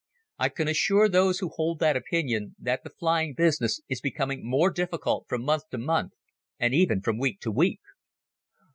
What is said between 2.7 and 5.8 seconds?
the flying business is becoming more difficult from month to